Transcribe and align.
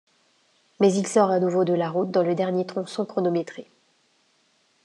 Mais 0.79 0.91
il 0.95 1.05
sort 1.05 1.29
à 1.29 1.39
nouveau 1.39 1.63
de 1.63 1.73
la 1.73 1.87
route 1.91 2.09
dans 2.09 2.23
le 2.23 2.33
dernier 2.33 2.65
tronçon 2.65 3.05
chronométré. 3.05 3.69